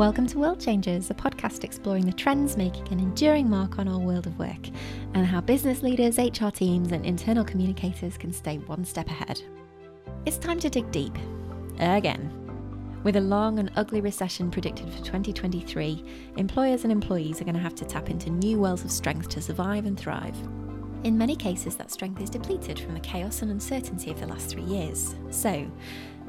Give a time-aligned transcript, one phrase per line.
[0.00, 3.98] Welcome to World Changers, a podcast exploring the trends making an enduring mark on our
[3.98, 4.68] world of work
[5.12, 9.42] and how business leaders, HR teams, and internal communicators can stay one step ahead.
[10.24, 11.14] It's time to dig deep.
[11.78, 12.32] Again.
[13.04, 16.02] With a long and ugly recession predicted for 2023,
[16.38, 19.42] employers and employees are going to have to tap into new wells of strength to
[19.42, 20.36] survive and thrive.
[21.04, 24.48] In many cases, that strength is depleted from the chaos and uncertainty of the last
[24.48, 25.14] three years.
[25.30, 25.70] So,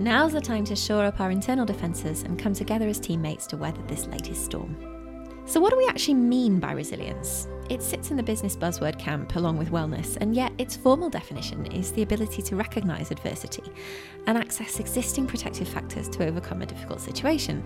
[0.02, 3.56] Now's the time to shore up our internal defences and come together as teammates to
[3.56, 4.76] weather this latest storm.
[5.46, 7.48] So, what do we actually mean by resilience?
[7.70, 11.68] It sits in the business buzzword camp along with wellness, and yet its formal definition
[11.68, 13.62] is the ability to recognise adversity
[14.26, 17.62] and access existing protective factors to overcome a difficult situation.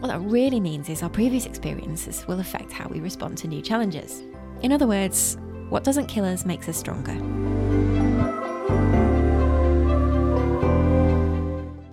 [0.00, 3.62] What that really means is our previous experiences will affect how we respond to new
[3.62, 4.24] challenges.
[4.62, 7.85] In other words, what doesn't kill us makes us stronger.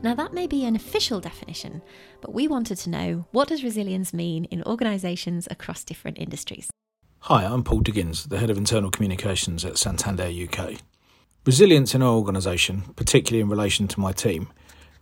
[0.04, 1.82] Now, that may be an official definition,
[2.20, 6.70] but we wanted to know what does resilience mean in organisations across different industries?
[7.20, 10.82] Hi, I'm Paul Diggins, the Head of Internal Communications at Santander UK.
[11.46, 14.50] Resilience in our organisation, particularly in relation to my team,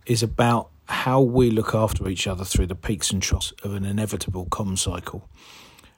[0.06, 3.84] is about how we look after each other through the peaks and troughs of an
[3.84, 5.28] inevitable comm cycle.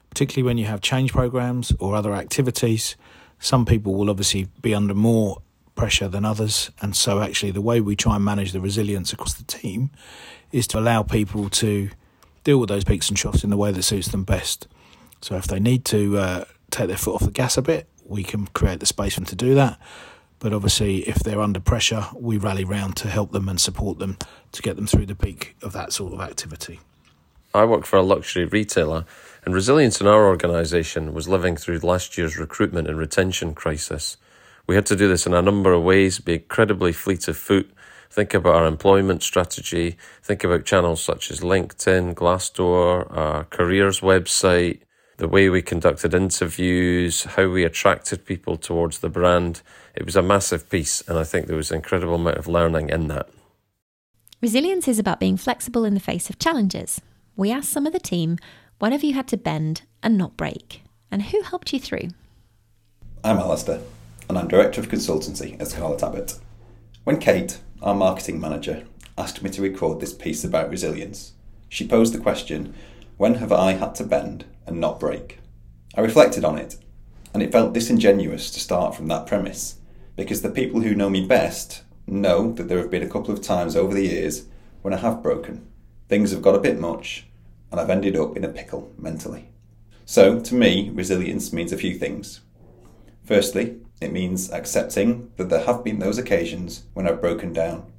[0.09, 2.95] Particularly when you have change programs or other activities,
[3.37, 5.43] some people will obviously be under more
[5.75, 6.71] pressure than others.
[6.81, 9.91] And so, actually, the way we try and manage the resilience across the team
[10.51, 11.89] is to allow people to
[12.43, 14.67] deal with those peaks and troughs in the way that suits them best.
[15.21, 18.23] So, if they need to uh, take their foot off the gas a bit, we
[18.23, 19.79] can create the space for them to do that.
[20.39, 24.17] But obviously, if they're under pressure, we rally round to help them and support them
[24.51, 26.79] to get them through the peak of that sort of activity.
[27.53, 29.05] I work for a luxury retailer,
[29.45, 34.17] and resilience in our organisation was living through last year's recruitment and retention crisis.
[34.67, 37.69] We had to do this in a number of ways, be incredibly fleet of foot,
[38.09, 44.79] think about our employment strategy, think about channels such as LinkedIn, Glassdoor, our careers website,
[45.17, 49.61] the way we conducted interviews, how we attracted people towards the brand.
[49.93, 52.89] It was a massive piece, and I think there was an incredible amount of learning
[52.89, 53.29] in that.
[54.41, 57.01] Resilience is about being flexible in the face of challenges.
[57.35, 58.37] We asked some of the team,
[58.79, 60.81] when have you had to bend and not break?
[61.11, 62.09] And who helped you through?
[63.23, 63.81] I'm Alistair
[64.27, 66.39] and I'm Director of Consultancy at Scarlett Abbott.
[67.03, 68.83] When Kate, our marketing manager,
[69.17, 71.33] asked me to record this piece about resilience,
[71.69, 72.73] she posed the question
[73.17, 75.39] When have I had to bend and not break?
[75.95, 76.77] I reflected on it,
[77.33, 79.77] and it felt disingenuous to start from that premise,
[80.15, 83.41] because the people who know me best know that there have been a couple of
[83.41, 84.45] times over the years
[84.81, 85.67] when I have broken.
[86.09, 87.27] Things have got a bit much,
[87.71, 89.49] and I've ended up in a pickle mentally.
[90.05, 92.41] So, to me, resilience means a few things.
[93.23, 97.91] Firstly, it means accepting that there have been those occasions when I've broken down.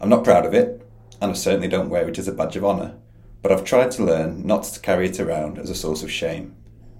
[0.00, 0.86] I'm not proud of it,
[1.20, 2.96] and I certainly don't wear it as a badge of honour,
[3.42, 6.54] but I've tried to learn not to carry it around as a source of shame.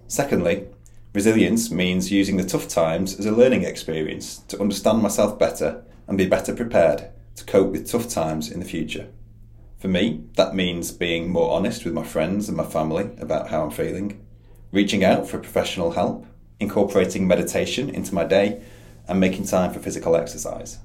[0.07, 0.69] Secondly,
[1.15, 6.19] resilience means using the tough times as a learning experience to understand myself better and
[6.19, 9.09] be better prepared to cope with tough times in the future.
[9.79, 13.65] For me, that means being more honest with my friends and my family about how
[13.65, 14.25] I'm feeling,
[14.71, 16.27] reaching out for professional help,
[16.63, 18.63] incorporating meditation into my day,
[19.09, 20.79] and making time for physical exercise.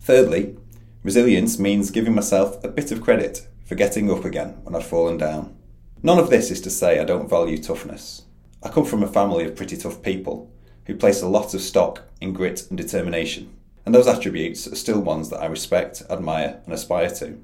[0.00, 0.56] Thirdly,
[1.02, 5.18] resilience means giving myself a bit of credit for getting up again when I've fallen
[5.18, 5.56] down.
[6.02, 8.22] None of this is to say I don't value toughness.
[8.62, 10.50] I come from a family of pretty tough people
[10.86, 15.00] who place a lot of stock in grit and determination, and those attributes are still
[15.00, 17.38] ones that I respect, admire, and aspire to.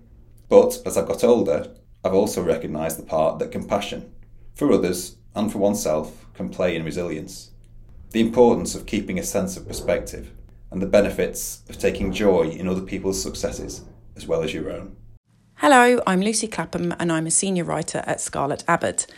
[0.49, 1.71] But as I've got older,
[2.03, 4.12] I've also recognised the part that compassion,
[4.55, 7.51] for others and for oneself, can play in resilience
[8.15, 10.31] the importance of keeping a sense of perspective,
[10.71, 13.83] and the benefits of taking joy in other people's successes
[14.15, 14.95] as well as your own.
[15.57, 19.09] Hello, I'm Lucy Clapham and I'm a senior writer at Scarlett Abbott.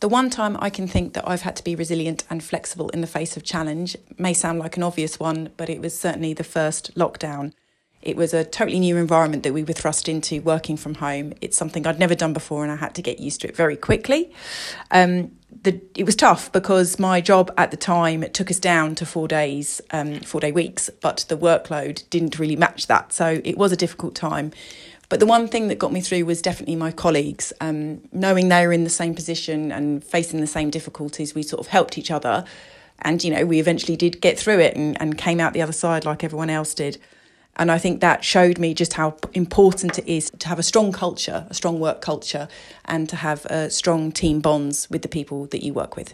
[0.00, 3.02] The one time I can think that I've had to be resilient and flexible in
[3.02, 6.42] the face of challenge may sound like an obvious one, but it was certainly the
[6.42, 7.52] first lockdown.
[8.02, 11.34] It was a totally new environment that we were thrust into working from home.
[11.40, 13.76] It's something I'd never done before and I had to get used to it very
[13.76, 14.32] quickly.
[14.90, 15.30] Um,
[15.62, 19.28] the, it was tough because my job at the time took us down to four
[19.28, 23.12] days, um, four day weeks, but the workload didn't really match that.
[23.12, 24.52] So it was a difficult time.
[25.08, 27.52] But the one thing that got me through was definitely my colleagues.
[27.60, 31.60] Um, knowing they were in the same position and facing the same difficulties, we sort
[31.60, 32.44] of helped each other.
[33.00, 35.72] And, you know, we eventually did get through it and, and came out the other
[35.72, 36.98] side like everyone else did.
[37.56, 40.92] And I think that showed me just how important it is to have a strong
[40.92, 42.48] culture, a strong work culture,
[42.84, 46.12] and to have uh, strong team bonds with the people that you work with.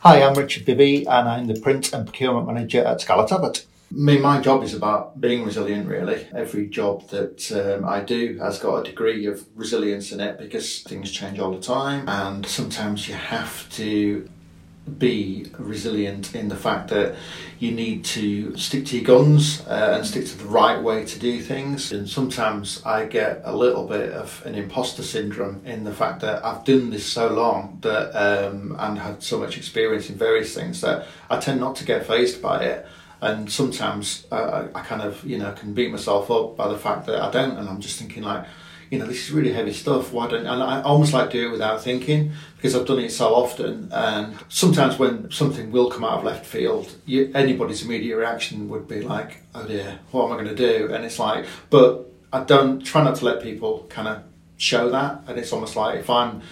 [0.00, 3.64] Hi, I'm Richard Bibby, and I'm the Print and Procurement Manager at Scarlett Abbott.
[3.90, 6.26] I mean, my job is about being resilient, really.
[6.34, 10.82] Every job that um, I do has got a degree of resilience in it because
[10.82, 14.28] things change all the time, and sometimes you have to
[14.98, 17.14] be resilient in the fact that
[17.58, 21.18] you need to stick to your guns uh, and stick to the right way to
[21.18, 21.92] do things.
[21.92, 26.44] And sometimes I get a little bit of an imposter syndrome in the fact that
[26.44, 30.80] I've done this so long that um, and had so much experience in various things
[30.82, 32.86] that I tend not to get phased by it.
[33.20, 37.06] And sometimes uh, I kind of, you know, can beat myself up by the fact
[37.06, 38.44] that I don't, and I'm just thinking like,
[38.94, 40.12] you know, this is really heavy stuff.
[40.12, 43.34] Why don't and I almost like do it without thinking because I've done it so
[43.34, 43.88] often.
[43.90, 48.86] And sometimes when something will come out of left field, you, anybody's immediate reaction would
[48.86, 52.44] be like, "Oh dear, what am I going to do?" And it's like, but I
[52.44, 54.22] don't try not to let people kind of
[54.58, 55.24] show that.
[55.26, 56.42] And it's almost like if I'm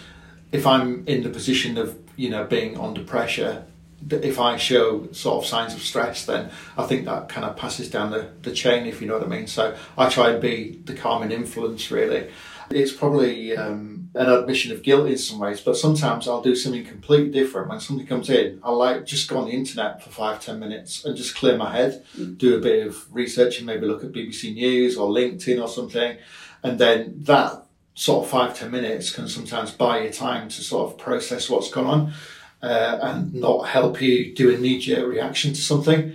[0.51, 3.65] if I'm in the position of you know being under pressure
[4.11, 7.91] if I show sort of signs of stress, then I think that kind of passes
[7.91, 9.47] down the, the chain, if you know what I mean.
[9.47, 12.31] So I try and be the calming influence, really.
[12.71, 16.85] It's probably um, an admission of guilt in some ways, but sometimes I'll do something
[16.85, 17.69] completely different.
[17.69, 21.05] When somebody comes in, I'll like just go on the internet for five, ten minutes
[21.05, 22.37] and just clear my head, mm.
[22.39, 26.17] do a bit of research and maybe look at BBC News or LinkedIn or something.
[26.63, 30.91] And then that sort of five, ten minutes can sometimes buy you time to sort
[30.91, 32.13] of process what's gone on
[32.63, 36.15] uh, and not help you do a knee jerk reaction to something.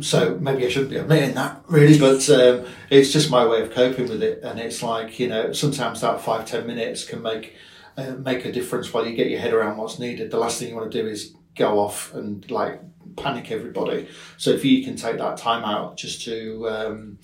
[0.00, 3.70] So maybe I shouldn't be admitting that really, but um, it's just my way of
[3.70, 4.42] coping with it.
[4.42, 7.54] And it's like you know sometimes that five ten minutes can make
[7.96, 10.30] uh, make a difference while you get your head around what's needed.
[10.30, 12.82] The last thing you want to do is go off and like
[13.16, 14.08] panic everybody.
[14.36, 17.18] So if you can take that time out just to um,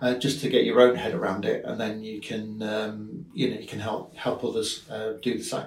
[0.00, 3.50] uh, just to get your own head around it, and then you can um, you
[3.50, 5.66] know you can help help others uh, do the same.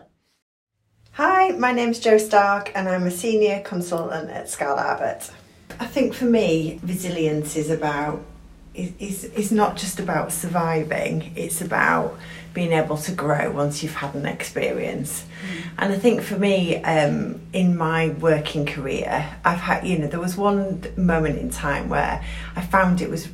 [1.18, 5.32] Hi, my name's Jo Stark and I'm a senior consultant at Scarlett Abbott.
[5.80, 8.24] I think for me, resilience is about
[8.76, 12.20] is, is not just about surviving, it's about
[12.54, 15.24] being able to grow once you've had an experience.
[15.24, 15.70] Mm.
[15.80, 20.20] And I think for me, um, in my working career, I've had, you know, there
[20.20, 22.24] was one moment in time where
[22.56, 23.28] I found it was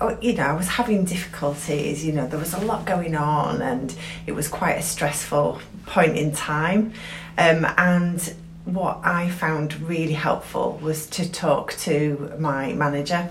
[0.00, 3.60] oh, you know, I was having difficulties, you know, there was a lot going on
[3.60, 3.94] and
[4.26, 6.94] it was quite a stressful point in time.
[7.40, 8.34] Um, and
[8.66, 13.30] what I found really helpful was to talk to my manager.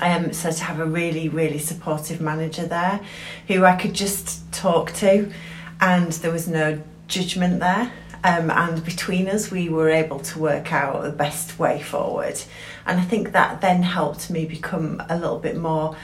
[0.00, 3.00] Um, so to have a really, really supportive manager there
[3.46, 5.30] who I could just talk to,
[5.78, 7.92] and there was no judgment there.
[8.24, 12.40] Um, and between us, we were able to work out the best way forward.
[12.86, 15.96] And I think that then helped me become a little bit more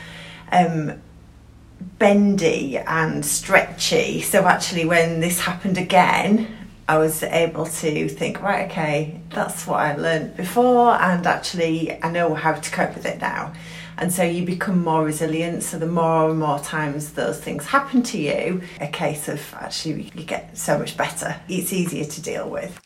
[0.53, 1.01] um,
[1.99, 4.21] bendy and stretchy.
[4.21, 9.81] So actually, when this happened again, I was able to think, right, okay, that's what
[9.81, 13.55] I learned before, and actually, I know how to cope with it now.
[13.97, 15.63] And so you become more resilient.
[15.63, 20.11] So the more and more times those things happen to you, a case of actually
[20.15, 21.37] you get so much better.
[21.49, 22.81] It's easier to deal with.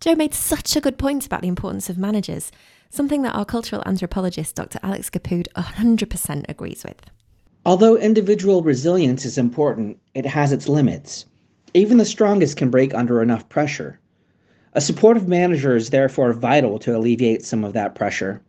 [0.00, 2.50] Jo made such a good point about the importance of managers,
[2.90, 4.80] something that our cultural anthropologist Dr.
[4.82, 7.00] Alex Gapud 100% agrees with.
[7.64, 11.26] Although individual resilience is important, it has its limits.
[11.74, 13.98] Even the strongest can break under enough pressure.
[14.74, 18.42] A supportive manager is therefore vital to alleviate some of that pressure.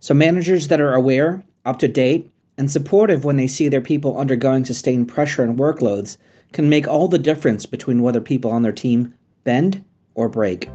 [0.00, 4.18] So, managers that are aware, up to date, and supportive when they see their people
[4.18, 6.18] undergoing sustained pressure and workloads
[6.52, 9.14] can make all the difference between whether people on their team
[9.44, 9.82] bend
[10.14, 10.68] or break.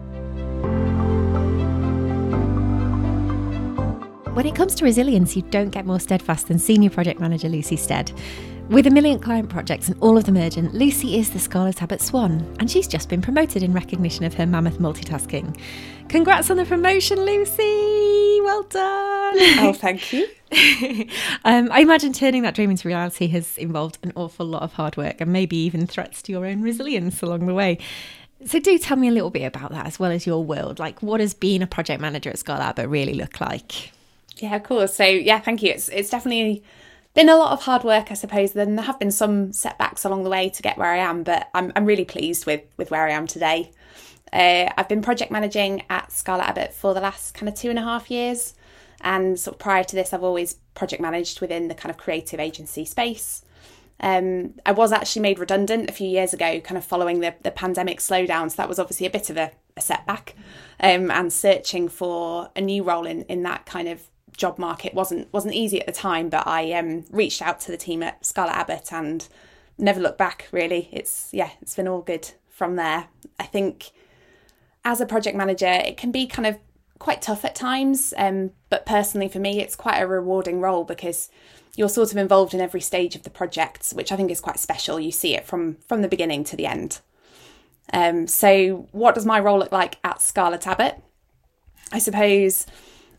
[4.33, 7.75] When it comes to resilience, you don't get more steadfast than Senior Project Manager Lucy
[7.75, 8.11] Stead.
[8.71, 11.99] With a million client projects and all of them urgent, Lucy is the Scarlett Abbott
[11.99, 15.59] Swan, and she's just been promoted in recognition of her mammoth multitasking.
[16.07, 18.39] Congrats on the promotion, Lucy!
[18.41, 19.33] Well done!
[19.59, 20.25] Oh, thank you.
[21.43, 24.95] um, I imagine turning that dream into reality has involved an awful lot of hard
[24.95, 27.77] work and maybe even threats to your own resilience along the way.
[28.45, 30.79] So, do tell me a little bit about that as well as your world.
[30.79, 33.91] Like, what has being a project manager at Abbott really look like?
[34.37, 34.95] Yeah, of course.
[34.95, 35.71] So, yeah, thank you.
[35.71, 36.63] It's it's definitely
[37.13, 38.53] been a lot of hard work, I suppose.
[38.53, 41.49] Then there have been some setbacks along the way to get where I am, but
[41.53, 43.71] I'm I'm really pleased with with where I am today.
[44.31, 47.77] Uh, I've been project managing at Scarlett Abbott for the last kind of two and
[47.77, 48.53] a half years,
[49.01, 52.39] and sort of prior to this, I've always project managed within the kind of creative
[52.39, 53.43] agency space.
[53.99, 57.51] Um, I was actually made redundant a few years ago, kind of following the, the
[57.51, 58.49] pandemic slowdown.
[58.49, 60.35] So that was obviously a bit of a, a setback.
[60.79, 64.01] Um, and searching for a new role in, in that kind of
[64.41, 67.77] job market wasn't wasn't easy at the time, but I um, reached out to the
[67.77, 69.27] team at Scarlett Abbott and
[69.77, 70.47] never looked back.
[70.51, 73.07] Really, it's yeah, it's been all good from there.
[73.39, 73.91] I think
[74.83, 76.57] as a project manager, it can be kind of
[76.97, 78.15] quite tough at times.
[78.17, 81.29] Um, but personally, for me, it's quite a rewarding role because
[81.75, 84.59] you're sort of involved in every stage of the project, which I think is quite
[84.59, 84.99] special.
[84.99, 86.99] You see it from from the beginning to the end.
[87.93, 90.99] Um, so, what does my role look like at Scarlett Abbott?
[91.91, 92.65] I suppose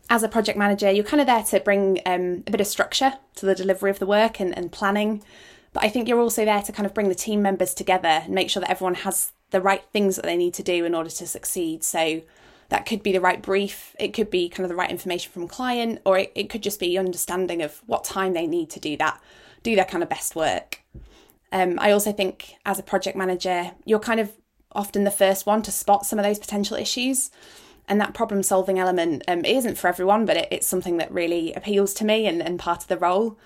[0.09, 3.13] as a project manager, you're kind of there to bring um, a bit of structure
[3.35, 5.23] to the delivery of the work and, and planning.
[5.71, 8.33] But I think you're also there to kind of bring the team members together and
[8.33, 11.09] make sure that everyone has the right things that they need to do in order
[11.09, 11.83] to succeed.
[11.83, 12.21] So
[12.69, 15.47] that could be the right brief, it could be kind of the right information from
[15.47, 18.97] client, or it, it could just be understanding of what time they need to do
[18.97, 19.21] that,
[19.61, 20.81] do their kind of best work.
[21.51, 24.31] Um, I also think as a project manager, you're kind of
[24.71, 27.29] often the first one to spot some of those potential issues.
[27.87, 31.53] And that problem solving element um, isn't for everyone, but it, it's something that really
[31.53, 33.37] appeals to me and, and part of the role.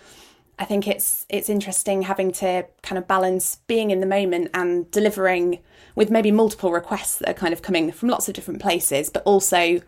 [0.60, 4.89] I think it's it's interesting having to kind of balance being in the moment and
[4.91, 5.60] delivering
[5.96, 9.24] with maybe multiple requests that are kind of coming from lots of different places, but
[9.24, 9.82] also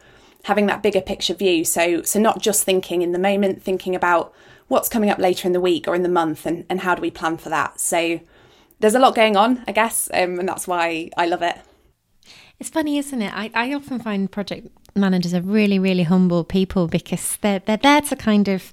[0.44, 1.65] having that bigger picture view.
[1.65, 4.34] So so not just thinking in the moment, thinking about
[4.68, 7.01] what's coming up later in the week or in the month and, and how do
[7.01, 7.79] we plan for that.
[7.79, 8.20] So
[8.79, 11.58] there's a lot going on, I guess, um, and that's why I love it.
[12.60, 13.34] It's funny, isn't it?
[13.34, 18.01] I, I often find project managers are really, really humble people because they're they're there
[18.01, 18.72] to kind of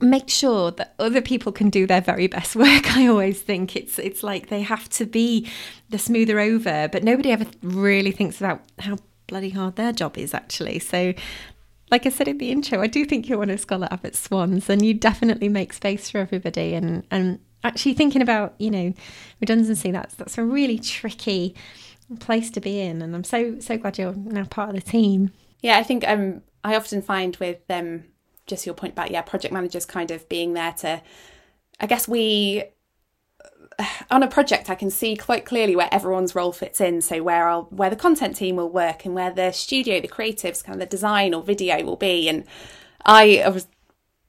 [0.00, 2.96] make sure that other people can do their very best work.
[2.96, 5.48] I always think it's it's like they have to be
[5.88, 10.34] the smoother over, but nobody ever really thinks about how bloody hard their job is
[10.34, 10.78] actually.
[10.78, 11.14] So
[11.90, 14.68] like I said in the intro, I do think you're one of Scarlett Abbott's swans
[14.68, 18.92] and you definitely make space for everybody and and actually thinking about, you know,
[19.40, 21.54] redundancy, that's that's a really tricky
[22.16, 25.32] place to be in and I'm so so glad you're now part of the team.
[25.60, 28.04] Yeah, I think um I often find with um
[28.46, 31.00] just your point about yeah project managers kind of being there to
[31.80, 32.64] i guess we
[34.10, 37.48] on a project i can see quite clearly where everyone's role fits in so where
[37.48, 40.80] I'll, where the content team will work and where the studio the creatives kind of
[40.80, 42.44] the design or video will be and
[43.04, 43.68] i was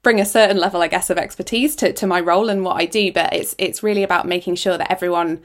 [0.02, 2.86] bring a certain level i guess of expertise to, to my role and what i
[2.86, 5.42] do but it's it's really about making sure that everyone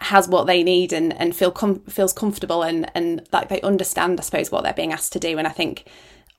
[0.00, 4.18] has what they need and and feel com- feels comfortable and and like they understand
[4.18, 5.38] i suppose what they're being asked to do.
[5.38, 5.88] And i think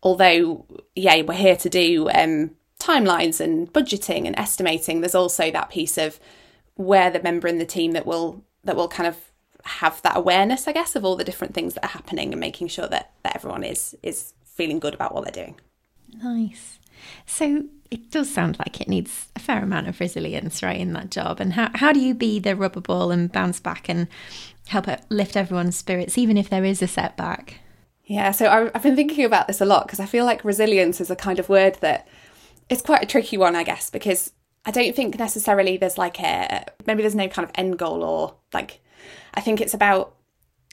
[0.02, 5.70] although yeah we're here to do um, timelines and budgeting and estimating there's also that
[5.70, 6.20] piece of
[6.76, 9.18] where the member in the team that will that will kind of
[9.66, 12.70] have that awareness i guess of all the different things that are happening and making
[12.70, 15.58] sure that, that everyone is is feeling good about what they're doing.
[16.22, 16.80] Nice.
[17.26, 21.12] So it does sound like it needs a fair amount of resilience right in that
[21.12, 21.40] job.
[21.40, 24.08] And how, how do you be the rubber ball and bounce back and
[24.68, 27.60] help lift everyone's spirits even if there is a setback?
[28.06, 31.12] Yeah, so I've been thinking about this a lot because I feel like resilience is
[31.12, 32.08] a kind of word that
[32.68, 34.32] it's quite a tricky one, I guess, because
[34.66, 38.36] I don't think necessarily there's like a maybe there's no kind of end goal or
[38.54, 38.82] like
[39.34, 40.16] I think it's about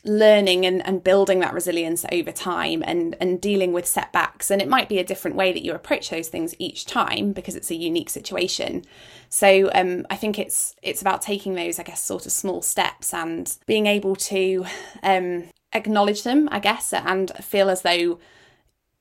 [0.07, 4.69] learning and, and building that resilience over time and and dealing with setbacks and it
[4.69, 7.75] might be a different way that you approach those things each time because it's a
[7.75, 8.85] unique situation
[9.29, 13.13] so um, I think it's it's about taking those I guess sort of small steps
[13.13, 14.65] and being able to
[15.03, 18.19] um, acknowledge them, I guess, and feel as though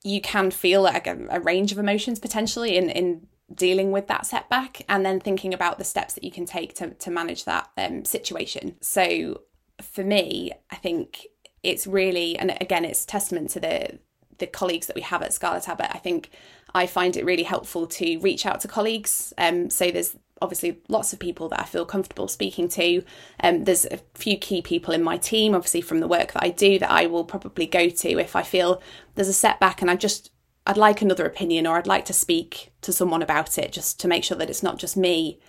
[0.03, 4.25] you can feel like a, a range of emotions potentially in in dealing with that
[4.25, 7.69] setback and then thinking about the steps that you can take to, to manage that
[7.77, 8.75] um, situation.
[8.81, 9.41] So
[9.81, 11.27] for me, I think
[11.63, 13.99] it's really, and again, it's testament to the
[14.37, 15.91] the colleagues that we have at Scarlett Abbott.
[15.93, 16.29] I think
[16.73, 19.33] I find it really helpful to reach out to colleagues.
[19.37, 23.01] Um, so there's obviously lots of people that I feel comfortable speaking to.
[23.41, 26.49] Um, there's a few key people in my team, obviously from the work that I
[26.49, 28.81] do, that I will probably go to if I feel
[29.15, 30.31] there's a setback and I just
[30.67, 34.07] I'd like another opinion or I'd like to speak to someone about it, just to
[34.07, 35.39] make sure that it's not just me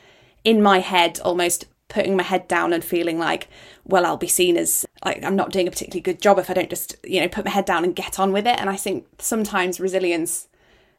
[0.44, 3.48] in my head, almost putting my head down and feeling like,
[3.84, 6.54] well, I'll be seen as like I'm not doing a particularly good job if I
[6.54, 8.58] don't just you know put my head down and get on with it.
[8.58, 10.48] And I think sometimes resilience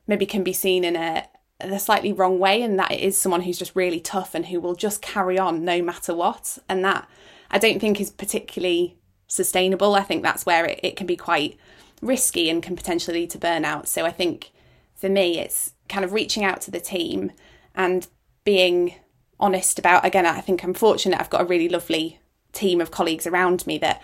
[0.07, 1.27] maybe can be seen in a
[1.59, 4.59] the slightly wrong way and that it is someone who's just really tough and who
[4.59, 6.57] will just carry on no matter what.
[6.69, 7.07] And that
[7.49, 9.95] i don't think is particularly sustainable.
[9.95, 11.57] I think that's where it, it can be quite
[12.01, 13.87] risky and can potentially lead to burnout.
[13.87, 14.51] So i think
[14.95, 17.31] for me it's kind of reaching out to the team
[17.75, 18.07] and
[18.43, 18.95] being
[19.39, 22.19] honest about again i think i'm fortunate i've got a really lovely
[22.53, 24.01] team of colleagues around me that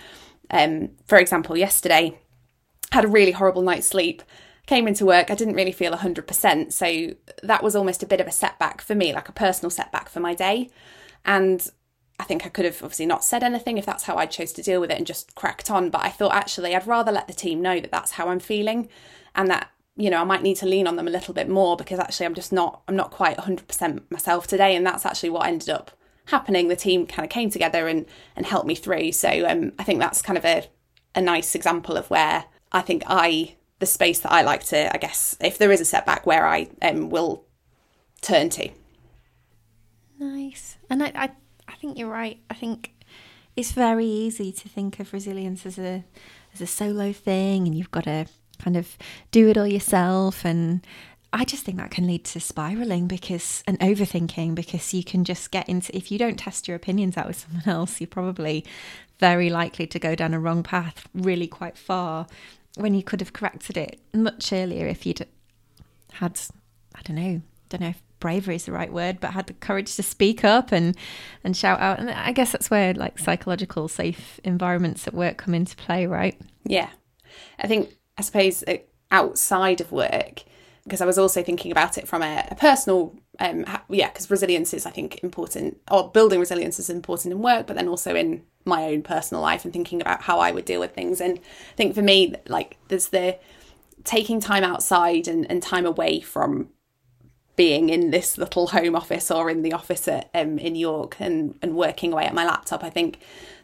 [0.51, 2.17] um, for example yesterday
[2.91, 4.21] had a really horrible night's sleep
[4.65, 6.71] came into work, I didn't really feel 100%.
[6.71, 10.09] So that was almost a bit of a setback for me, like a personal setback
[10.09, 10.69] for my day.
[11.25, 11.69] And
[12.19, 14.63] I think I could have obviously not said anything if that's how I chose to
[14.63, 15.89] deal with it and just cracked on.
[15.89, 18.87] But I thought actually I'd rather let the team know that that's how I'm feeling
[19.35, 21.77] and that you know I might need to lean on them a little bit more
[21.77, 25.47] because actually I'm just not I'm not quite 100% myself today and that's actually what
[25.47, 25.91] ended up
[26.27, 29.83] happening the team kind of came together and and helped me through so um, I
[29.83, 30.67] think that's kind of a
[31.15, 34.97] a nice example of where I think I the space that I like to, I
[34.97, 37.45] guess, if there is a setback, where I um, will
[38.21, 38.69] turn to.
[40.17, 41.29] Nice, and I, I,
[41.67, 42.39] I think you're right.
[42.49, 42.93] I think
[43.57, 46.05] it's very easy to think of resilience as a
[46.53, 48.27] as a solo thing, and you've got to
[48.63, 48.97] kind of
[49.31, 50.85] do it all yourself and
[51.35, 55.49] I just think that can lead to spiraling because and overthinking because you can just
[55.49, 58.63] get into if you don't test your opinions out with someone else, you're probably
[59.17, 62.27] very likely to go down a wrong path really quite far
[62.75, 65.25] when you could have corrected it much earlier if you'd
[66.13, 66.39] had
[66.93, 69.95] I don't know, don't know if bravery is the right word, but had the courage
[69.95, 70.95] to speak up and
[71.43, 71.99] and shout out.
[71.99, 76.39] And I guess that's where like psychological safe environments at work come into play, right?
[76.63, 76.89] Yeah.
[77.57, 78.63] I think I suppose
[79.11, 80.43] outside of work,
[80.83, 84.73] because I was also thinking about it from a, a personal, um, yeah, because resilience
[84.73, 88.43] is, I think, important, or building resilience is important in work, but then also in
[88.65, 91.21] my own personal life and thinking about how I would deal with things.
[91.21, 93.37] And I think for me, like, there's the
[94.03, 96.69] taking time outside and, and time away from
[97.55, 101.57] being in this little home office or in the office at, um, in York and,
[101.61, 102.83] and working away at my laptop.
[102.83, 103.19] I think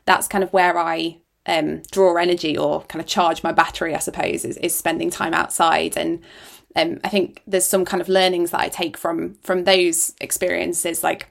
[0.06, 4.00] that's kind of where I um, draw energy or kind of charge my battery, I
[4.00, 5.98] suppose, is, is spending time outside.
[5.98, 6.22] And
[6.76, 11.04] um, I think there's some kind of learnings that I take from from those experiences.
[11.04, 11.28] Like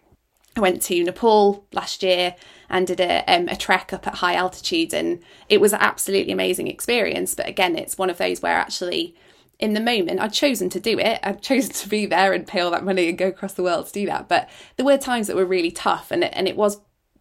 [0.57, 2.35] I went to Nepal last year
[2.69, 6.33] and did a, um, a trek up at high altitude, and it was an absolutely
[6.33, 7.35] amazing experience.
[7.35, 9.15] But again, it's one of those where actually
[9.59, 11.21] in the moment I'd chosen to do it.
[11.23, 13.87] I'd chosen to be there and pay all that money and go across the world
[13.87, 14.29] to do that.
[14.29, 16.81] But there were times that were really tough, and and it was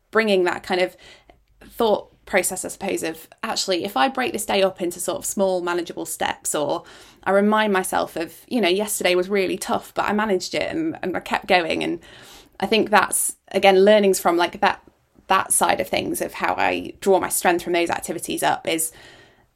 [0.09, 0.95] bringing that kind of
[1.61, 5.25] thought process, I suppose, of actually, if I break this day up into sort of
[5.25, 6.83] small, manageable steps, or
[7.23, 10.97] I remind myself of, you know, yesterday was really tough, but I managed it and,
[11.01, 11.83] and I kept going.
[11.83, 11.99] And
[12.59, 14.83] I think that's, again, learnings from like that
[15.27, 18.93] that side of things of how I draw my strength from those activities up is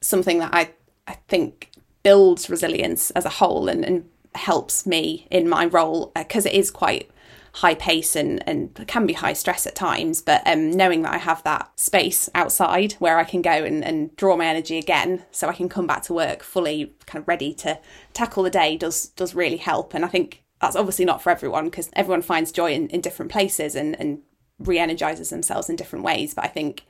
[0.01, 0.72] something that I,
[1.08, 1.72] I think
[2.04, 6.56] builds resilience as a whole and, and helps me in my role because uh, it
[6.56, 7.10] is quite
[7.53, 10.21] high pace and, and can be high stress at times.
[10.21, 14.15] But um, knowing that I have that space outside where I can go and, and
[14.15, 17.54] draw my energy again so I can come back to work fully kind of ready
[17.56, 17.80] to
[18.13, 19.93] tackle the day does does really help.
[19.93, 23.32] And I think that's obviously not for everyone because everyone finds joy in, in different
[23.32, 24.21] places and, and
[24.60, 26.34] re-energizes themselves in different ways.
[26.34, 26.86] But I think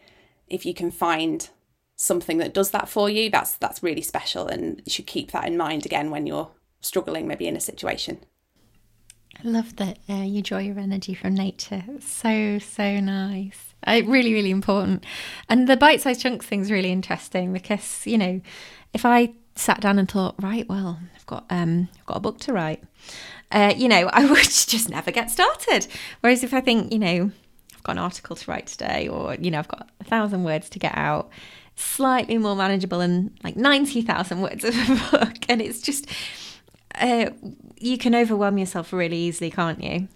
[0.48, 1.50] if you can find
[1.96, 5.48] something that does that for you, that's that's really special and you should keep that
[5.48, 8.20] in mind again when you're struggling maybe in a situation.
[9.44, 11.84] Love that uh, you draw your energy from nature.
[12.00, 13.74] So, so nice.
[13.86, 15.06] Uh, really, really important.
[15.50, 18.42] And the bite sized chunks thing's really interesting because, you know,
[18.94, 22.40] if I sat down and thought, right, well, I've got um, I've got a book
[22.42, 22.84] to write,
[23.52, 25.88] uh, you know, I would just never get started.
[26.22, 27.32] Whereas if I think, you know,
[27.76, 30.70] I've got an article to write today, or you know, I've got a thousand words
[30.70, 31.32] to get out,
[31.76, 36.06] slightly more manageable than like ninety thousand words of a book, and it's just
[36.96, 37.30] uh,
[37.78, 40.08] you can overwhelm yourself really easily, can't you?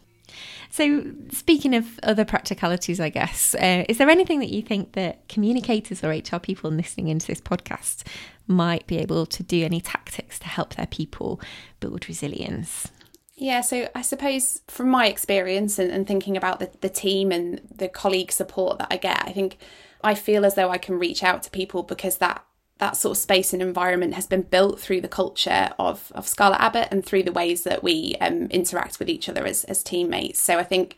[0.70, 5.28] So, speaking of other practicalities, I guess, uh, is there anything that you think that
[5.30, 8.04] communicators or HR people listening into this podcast
[8.48, 11.40] might be able to do, any tactics to help their people
[11.80, 12.90] build resilience?
[13.36, 17.62] Yeah, so I suppose from my experience and, and thinking about the, the team and
[17.74, 19.58] the colleague support that I get, I think
[20.04, 22.46] I feel as though I can reach out to people because that
[22.78, 26.60] that sort of space and environment has been built through the culture of, of Scarlett
[26.60, 30.42] Abbott and through the ways that we um, interact with each other as, as teammates.
[30.42, 30.98] So I think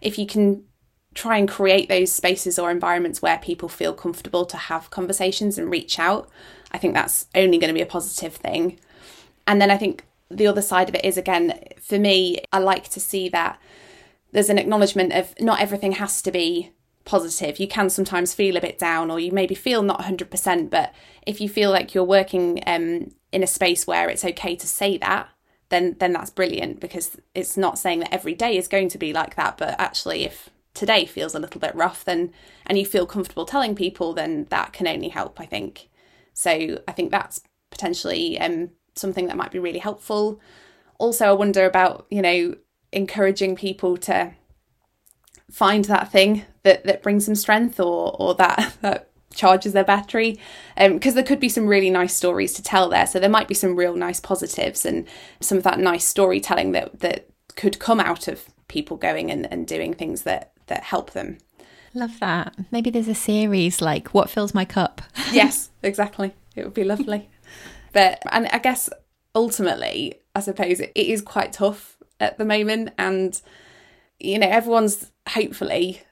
[0.00, 0.64] if you can
[1.14, 5.70] try and create those spaces or environments where people feel comfortable to have conversations and
[5.70, 6.30] reach out,
[6.70, 8.78] I think that's only going to be a positive thing.
[9.46, 12.88] And then I think the other side of it is again, for me, I like
[12.90, 13.58] to see that
[14.32, 16.72] there's an acknowledgement of not everything has to be
[17.08, 17.58] positive.
[17.58, 20.70] You can sometimes feel a bit down, or you maybe feel not 100%.
[20.70, 20.94] But
[21.26, 24.98] if you feel like you're working um, in a space where it's okay to say
[24.98, 25.28] that,
[25.70, 29.12] then then that's brilliant because it's not saying that every day is going to be
[29.12, 29.56] like that.
[29.56, 32.32] But actually, if today feels a little bit rough, then
[32.66, 35.40] and you feel comfortable telling people, then that can only help.
[35.40, 35.88] I think.
[36.34, 37.40] So I think that's
[37.70, 40.40] potentially um, something that might be really helpful.
[40.98, 42.54] Also, I wonder about you know
[42.92, 44.32] encouraging people to
[45.50, 50.38] find that thing that that brings them strength or or that that charges their battery.
[50.76, 53.06] Because um, there could be some really nice stories to tell there.
[53.06, 55.06] So there might be some real nice positives and
[55.40, 59.66] some of that nice storytelling that that could come out of people going and, and
[59.66, 61.38] doing things that that help them.
[61.94, 62.54] Love that.
[62.70, 65.02] Maybe there's a series like what fills my cup.
[65.32, 66.34] Yes exactly.
[66.56, 67.30] It would be lovely.
[67.92, 68.90] But and i guess
[69.34, 73.40] ultimately i suppose it is quite tough at the moment and
[74.18, 76.02] you know everyone's hopefully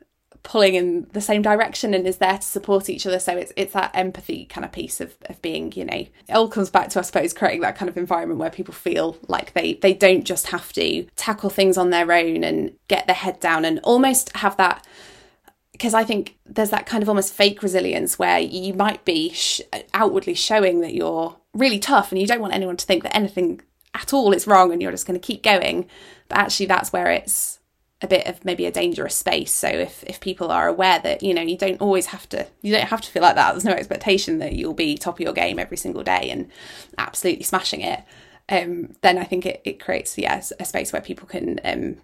[0.42, 3.18] pulling in the same direction and is there to support each other.
[3.18, 6.48] So it's it's that empathy kind of piece of, of being, you know, it all
[6.48, 9.74] comes back to I suppose creating that kind of environment where people feel like they
[9.74, 13.64] they don't just have to tackle things on their own and get their head down
[13.64, 14.86] and almost have that
[15.72, 19.60] because I think there's that kind of almost fake resilience where you might be sh-
[19.92, 23.60] outwardly showing that you're really tough and you don't want anyone to think that anything
[23.94, 25.86] at all is wrong and you're just going to keep going.
[26.28, 27.58] But actually, that's where it's
[28.02, 29.52] a bit of maybe a dangerous space.
[29.52, 32.72] So if if people are aware that you know you don't always have to you
[32.72, 33.52] don't have to feel like that.
[33.52, 36.50] There's no expectation that you'll be top of your game every single day and
[36.98, 38.02] absolutely smashing it.
[38.48, 41.96] Um, then I think it, it creates yeah a space where people can um,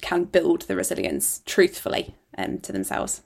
[0.00, 3.22] can build the resilience truthfully um, to themselves.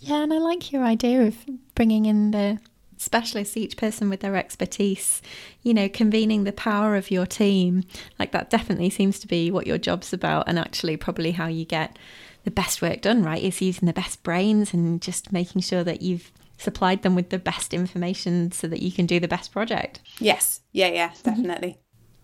[0.00, 1.36] Yeah, and I like your idea of
[1.74, 2.60] bringing in the
[2.98, 5.22] specialists, each person with their expertise,
[5.62, 7.84] you know, convening the power of your team.
[8.18, 11.64] Like that definitely seems to be what your job's about, and actually, probably how you
[11.64, 11.98] get
[12.44, 13.42] the best work done, right?
[13.42, 17.38] Is using the best brains and just making sure that you've supplied them with the
[17.38, 20.00] best information so that you can do the best project.
[20.18, 20.60] Yes.
[20.72, 21.30] Yeah, yeah, mm-hmm.
[21.30, 21.78] definitely.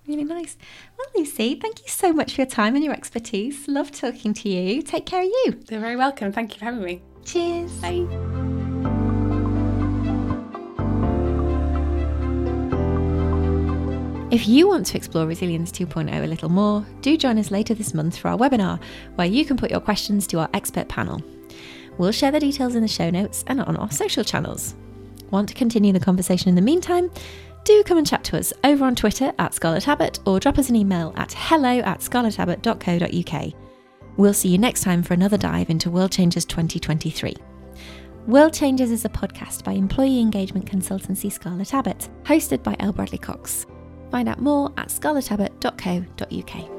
[0.07, 0.59] Really nice.
[0.99, 3.67] Well, Lucy, thank you so much for your time and your expertise.
[3.69, 4.83] Love talking to you.
[4.83, 5.61] Take care of you.
[5.71, 6.31] You're very welcome.
[6.31, 7.03] Thank you for having me.
[7.25, 7.73] Cheers.
[7.81, 8.64] Bye.
[14.35, 17.95] If you want to explore Resilience 2.0 a little more, do join us later this
[17.95, 18.81] month for our webinar,
[19.15, 21.23] where you can put your questions to our expert panel.
[21.99, 24.75] We'll share the details in the show notes and on our social channels.
[25.31, 27.13] Want to continue the conversation in the meantime?
[27.63, 30.69] Do come and chat to us over on Twitter at Scarlett Abbott or drop us
[30.69, 33.53] an email at hello at scarlettabbott.co.uk.
[34.17, 37.37] We'll see you next time for another dive into World Changers 2023.
[38.27, 43.19] World Changers is a podcast by employee engagement consultancy Scarlett Abbott, hosted by Elle Bradley
[43.19, 43.65] Cox.
[44.15, 46.74] Find out more at scarlettabbott.co.uk.